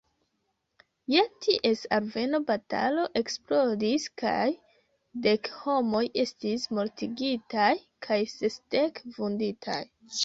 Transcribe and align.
Je 1.15 1.23
ties 1.47 1.83
alveno 1.97 2.39
batalo 2.47 3.03
eksplodis 3.21 4.09
kaj 4.23 4.41
dek 5.27 5.51
homoj 5.59 6.05
estis 6.25 6.67
mortigitaj 6.79 7.71
kaj 8.09 8.21
sesdek 8.37 9.05
vunditaj. 9.21 9.81